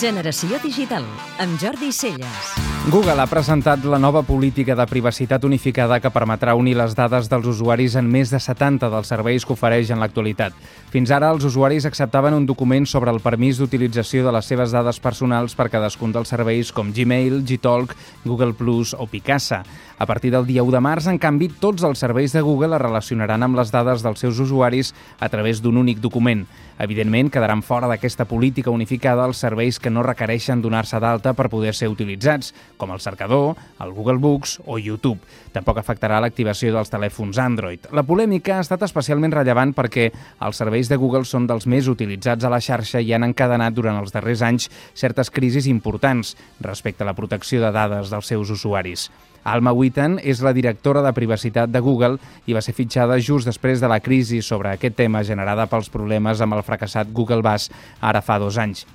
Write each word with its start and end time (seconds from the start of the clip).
Generació 0.00 0.58
Digital, 0.58 1.04
amb 1.38 1.54
Jordi 1.60 1.92
Celles. 1.94 2.54
Google 2.90 3.16
ha 3.22 3.24
presentat 3.30 3.84
la 3.88 3.96
nova 3.96 4.20
política 4.26 4.74
de 4.76 4.84
privacitat 4.90 5.44
unificada 5.46 6.00
que 6.02 6.10
permetrà 6.12 6.52
unir 6.58 6.74
les 6.76 6.92
dades 6.98 7.30
dels 7.32 7.46
usuaris 7.48 7.94
en 7.96 8.10
més 8.12 8.28
de 8.28 8.40
70 8.42 8.90
dels 8.92 9.08
serveis 9.08 9.46
que 9.46 9.54
ofereix 9.54 9.88
en 9.94 10.02
l'actualitat. 10.02 10.52
Fins 10.92 11.14
ara, 11.14 11.30
els 11.32 11.46
usuaris 11.48 11.86
acceptaven 11.88 12.36
un 12.36 12.44
document 12.44 12.84
sobre 12.84 13.14
el 13.14 13.22
permís 13.24 13.56
d'utilització 13.56 14.26
de 14.26 14.34
les 14.36 14.50
seves 14.50 14.74
dades 14.74 15.00
personals 15.00 15.56
per 15.56 15.70
cadascun 15.72 16.12
dels 16.12 16.28
serveis 16.28 16.74
com 16.76 16.92
Gmail, 16.92 17.40
Gtalk, 17.46 17.96
Google 18.26 18.52
Plus 18.52 18.92
o 18.98 19.06
Picasa. 19.06 19.62
A 19.96 20.06
partir 20.06 20.32
del 20.34 20.44
dia 20.44 20.62
1 20.62 20.74
de 20.74 20.80
març, 20.82 21.06
en 21.06 21.18
canvi, 21.22 21.48
tots 21.62 21.84
els 21.86 22.00
serveis 22.02 22.34
de 22.34 22.42
Google 22.42 22.74
es 22.74 22.82
relacionaran 22.82 23.46
amb 23.46 23.56
les 23.56 23.70
dades 23.70 24.02
dels 24.02 24.20
seus 24.20 24.40
usuaris 24.42 24.92
a 25.20 25.30
través 25.30 25.62
d'un 25.62 25.78
únic 25.78 26.02
document. 26.02 26.44
Evidentment, 26.82 27.30
quedaran 27.30 27.62
fora 27.62 27.86
d'aquesta 27.88 28.26
política 28.26 28.74
unificada 28.74 29.24
els 29.24 29.38
serveis 29.38 29.78
que 29.84 29.92
no 29.92 30.02
requereixen 30.06 30.62
donar-se 30.64 30.96
d'alta 31.02 31.34
per 31.36 31.50
poder 31.52 31.74
ser 31.76 31.90
utilitzats, 31.92 32.54
com 32.80 32.94
el 32.94 33.02
cercador, 33.04 33.58
el 33.84 33.92
Google 33.92 34.16
Books 34.22 34.56
o 34.64 34.78
YouTube. 34.80 35.20
Tampoc 35.52 35.82
afectarà 35.82 36.22
l'activació 36.24 36.72
dels 36.72 36.92
telèfons 36.92 37.38
Android. 37.42 37.90
La 37.92 38.06
polèmica 38.08 38.56
ha 38.56 38.64
estat 38.64 38.86
especialment 38.88 39.36
rellevant 39.36 39.74
perquè 39.76 40.08
els 40.40 40.62
serveis 40.62 40.88
de 40.88 40.98
Google 41.00 41.28
són 41.28 41.46
dels 41.50 41.68
més 41.68 41.90
utilitzats 41.92 42.48
a 42.48 42.52
la 42.52 42.62
xarxa 42.64 43.04
i 43.04 43.12
han 43.12 43.28
encadenat 43.28 43.76
durant 43.76 44.00
els 44.00 44.16
darrers 44.16 44.42
anys 44.46 44.70
certes 44.96 45.30
crisis 45.30 45.68
importants 45.68 46.32
respecte 46.64 47.04
a 47.04 47.10
la 47.10 47.18
protecció 47.18 47.60
de 47.60 47.72
dades 47.74 48.10
dels 48.10 48.32
seus 48.32 48.50
usuaris. 48.54 49.10
Alma 49.44 49.74
Witten 49.76 50.16
és 50.24 50.40
la 50.40 50.54
directora 50.56 51.02
de 51.04 51.12
privacitat 51.12 51.68
de 51.68 51.84
Google 51.84 52.16
i 52.48 52.56
va 52.56 52.64
ser 52.64 52.72
fitxada 52.72 53.20
just 53.20 53.44
després 53.50 53.84
de 53.84 53.92
la 53.92 54.00
crisi 54.00 54.40
sobre 54.42 54.72
aquest 54.72 54.96
tema 54.96 55.22
generada 55.22 55.68
pels 55.68 55.92
problemes 55.92 56.40
amb 56.40 56.56
el 56.56 56.64
fracassat 56.64 57.12
Google 57.12 57.44
Bass 57.44 57.68
ara 58.00 58.24
fa 58.24 58.40
dos 58.40 58.56
anys. 58.56 58.86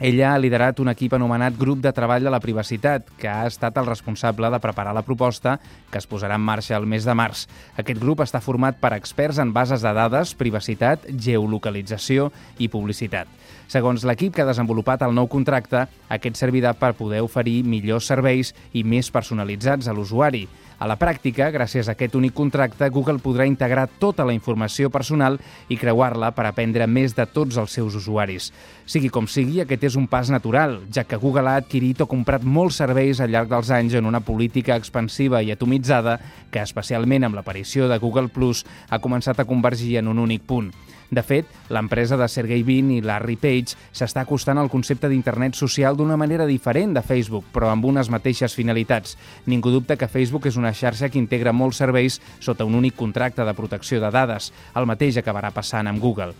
Ella 0.00 0.32
ha 0.34 0.38
liderat 0.42 0.80
un 0.82 0.88
equip 0.90 1.12
anomenat 1.14 1.54
Grup 1.54 1.78
de 1.78 1.92
Treball 1.94 2.24
de 2.26 2.30
la 2.32 2.40
Privacitat, 2.42 3.06
que 3.14 3.28
ha 3.30 3.46
estat 3.46 3.76
el 3.78 3.86
responsable 3.86 4.50
de 4.50 4.58
preparar 4.58 4.94
la 4.94 5.04
proposta 5.06 5.60
que 5.92 6.00
es 6.00 6.08
posarà 6.10 6.34
en 6.34 6.42
marxa 6.42 6.74
el 6.74 6.88
mes 6.90 7.06
de 7.06 7.14
març. 7.14 7.44
Aquest 7.78 8.00
grup 8.02 8.24
està 8.24 8.40
format 8.42 8.80
per 8.82 8.90
experts 8.96 9.38
en 9.38 9.52
bases 9.54 9.86
de 9.86 9.92
dades, 9.94 10.34
privacitat, 10.34 11.06
geolocalització 11.14 12.32
i 12.58 12.66
publicitat. 12.72 13.30
Segons 13.70 14.02
l'equip 14.04 14.34
que 14.34 14.42
ha 14.42 14.50
desenvolupat 14.50 15.06
el 15.06 15.14
nou 15.14 15.30
contracte, 15.30 15.86
aquest 16.10 16.42
servirà 16.42 16.74
per 16.74 16.96
poder 16.98 17.22
oferir 17.22 17.62
millors 17.62 18.10
serveis 18.10 18.50
i 18.74 18.82
més 18.82 19.12
personalitzats 19.14 19.86
a 19.86 19.94
l'usuari. 19.94 20.48
A 20.84 20.88
la 20.90 20.98
pràctica, 21.00 21.46
gràcies 21.48 21.88
a 21.88 21.94
aquest 21.94 22.12
únic 22.18 22.34
contracte, 22.36 22.90
Google 22.92 23.22
podrà 23.24 23.46
integrar 23.48 23.86
tota 24.02 24.26
la 24.28 24.34
informació 24.36 24.90
personal 24.92 25.38
i 25.72 25.78
creuar-la 25.80 26.28
per 26.36 26.44
aprendre 26.44 26.84
més 26.84 27.14
de 27.16 27.24
tots 27.24 27.56
els 27.56 27.72
seus 27.72 27.96
usuaris. 27.96 28.50
Sigui 28.84 29.08
com 29.08 29.24
sigui, 29.24 29.62
aquest 29.62 29.86
és 29.88 29.96
un 29.96 30.04
pas 30.12 30.28
natural, 30.28 30.82
ja 30.92 31.06
que 31.08 31.16
Google 31.16 31.48
ha 31.48 31.62
adquirit 31.62 32.04
o 32.04 32.08
comprat 32.10 32.44
molts 32.44 32.82
serveis 32.82 33.22
al 33.24 33.32
llarg 33.32 33.48
dels 33.48 33.70
anys 33.72 33.96
en 33.96 34.04
una 34.04 34.20
política 34.20 34.76
expansiva 34.76 35.40
i 35.40 35.54
atomitzada 35.54 36.18
que, 36.50 36.60
especialment 36.60 37.24
amb 37.24 37.40
l'aparició 37.40 37.88
de 37.88 37.96
Google 38.02 38.28
ha 38.90 39.00
començat 39.00 39.40
a 39.40 39.48
convergir 39.48 39.96
en 40.02 40.12
un 40.12 40.20
únic 40.20 40.44
punt. 40.44 40.68
De 41.10 41.22
fet, 41.22 41.48
l'empresa 41.68 42.16
de 42.16 42.28
Sergey 42.28 42.62
Brin 42.64 42.90
i 42.94 43.00
Larry 43.04 43.36
Page 43.40 43.76
s'està 43.92 44.24
acostant 44.24 44.58
al 44.58 44.70
concepte 44.72 45.08
d'internet 45.08 45.56
social 45.58 45.96
d'una 45.96 46.16
manera 46.20 46.46
diferent 46.46 46.94
de 46.96 47.02
Facebook, 47.02 47.48
però 47.52 47.70
amb 47.72 47.84
unes 47.84 48.10
mateixes 48.10 48.54
finalitats. 48.54 49.18
Ningú 49.46 49.72
dubta 49.74 49.96
que 49.96 50.08
Facebook 50.08 50.48
és 50.50 50.60
una 50.60 50.74
xarxa 50.74 51.10
que 51.10 51.20
integra 51.20 51.52
molts 51.52 51.82
serveis 51.82 52.20
sota 52.40 52.64
un 52.64 52.74
únic 52.74 52.96
contracte 52.96 53.44
de 53.44 53.54
protecció 53.54 54.00
de 54.00 54.10
dades. 54.10 54.52
El 54.74 54.88
mateix 54.90 55.20
acabarà 55.20 55.52
passant 55.52 55.90
amb 55.90 56.02
Google. 56.02 56.32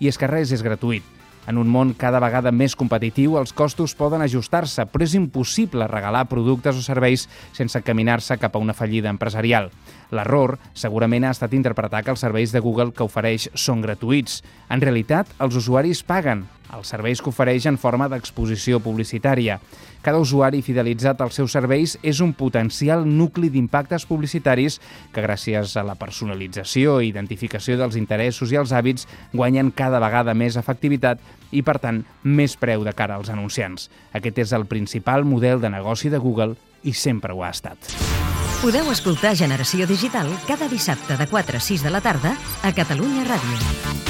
I 0.00 0.08
és 0.08 0.18
que 0.18 0.30
res 0.30 0.52
és 0.52 0.64
gratuït. 0.64 1.19
En 1.48 1.58
un 1.58 1.68
món 1.72 1.94
cada 1.98 2.20
vegada 2.20 2.52
més 2.52 2.76
competitiu, 2.76 3.38
els 3.40 3.54
costos 3.56 3.94
poden 3.96 4.22
ajustar-se, 4.22 4.84
però 4.90 5.06
és 5.06 5.16
impossible 5.16 5.88
regalar 5.88 6.26
productes 6.28 6.76
o 6.76 6.84
serveis 6.84 7.26
sense 7.56 7.80
caminar-se 7.82 8.36
cap 8.38 8.54
a 8.56 8.62
una 8.62 8.76
fallida 8.76 9.10
empresarial. 9.10 9.70
L'error 10.12 10.58
segurament 10.74 11.24
ha 11.24 11.34
estat 11.34 11.56
interpretar 11.56 12.04
que 12.04 12.14
els 12.14 12.22
serveis 12.22 12.52
de 12.52 12.60
Google 12.60 12.92
que 12.92 13.06
ofereix 13.06 13.48
són 13.54 13.80
gratuïts. 13.80 14.42
En 14.68 14.82
realitat, 14.84 15.30
els 15.40 15.56
usuaris 15.56 16.04
paguen 16.04 16.46
els 16.80 16.90
serveis 16.90 17.20
que 17.22 17.30
ofereix 17.30 17.68
en 17.70 17.78
forma 17.78 18.08
d'exposició 18.10 18.80
publicitària. 18.82 19.60
Cada 20.02 20.18
usuari 20.18 20.62
fidelitzat 20.64 21.20
als 21.20 21.36
seus 21.36 21.52
serveis 21.52 21.98
és 22.02 22.22
un 22.24 22.32
potencial 22.32 23.04
nucli 23.06 23.50
d'impactes 23.52 24.06
publicitaris 24.08 24.80
que, 25.12 25.20
gràcies 25.20 25.76
a 25.76 25.84
la 25.84 25.98
personalització 26.00 26.98
i 27.00 27.10
identificació 27.12 27.76
dels 27.80 27.98
interessos 28.00 28.52
i 28.52 28.58
els 28.60 28.72
hàbits, 28.72 29.06
guanyen 29.32 29.70
cada 29.76 30.00
vegada 30.00 30.34
més 30.34 30.56
efectivitat 30.56 31.20
i, 31.52 31.62
per 31.62 31.78
tant, 31.82 32.02
més 32.24 32.56
preu 32.56 32.84
de 32.86 32.96
cara 32.96 33.20
als 33.20 33.30
anunciants. 33.30 33.90
Aquest 34.16 34.40
és 34.46 34.56
el 34.56 34.66
principal 34.70 35.28
model 35.28 35.60
de 35.60 35.70
negoci 35.70 36.08
de 36.08 36.18
Google 36.18 36.56
i 36.82 36.94
sempre 36.96 37.36
ho 37.36 37.44
ha 37.44 37.52
estat. 37.52 37.92
Podeu 38.60 38.90
escoltar 38.92 39.32
Generació 39.36 39.88
Digital 39.88 40.28
cada 40.48 40.68
dissabte 40.68 41.16
de 41.16 41.26
4 41.26 41.56
a 41.56 41.64
6 41.64 41.84
de 41.84 41.92
la 41.92 42.04
tarda 42.04 42.36
a 42.62 42.72
Catalunya 42.76 43.24
Ràdio. 43.28 44.09